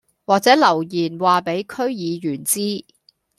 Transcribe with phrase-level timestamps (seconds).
[0.25, 2.83] 或者留言話俾區議員知